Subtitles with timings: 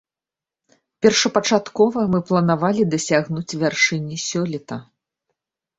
[1.05, 4.85] Першапачаткова мы планавалі дасягнуць вяршыні сёлета.